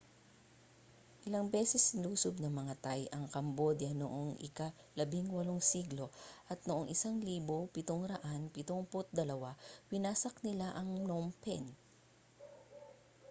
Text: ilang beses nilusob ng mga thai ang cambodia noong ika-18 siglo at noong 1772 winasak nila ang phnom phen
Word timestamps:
ilang 1.29 1.47
beses 1.55 1.85
nilusob 1.95 2.35
ng 2.41 2.49
mga 2.61 2.73
thai 2.85 3.01
ang 3.13 3.25
cambodia 3.33 3.91
noong 3.95 4.31
ika-18 4.41 5.45
siglo 5.71 6.07
at 6.51 6.59
noong 6.67 6.85
1772 6.89 7.69
winasak 9.93 10.35
nila 10.45 10.67
ang 10.73 10.89
phnom 11.01 11.25
phen 11.45 11.65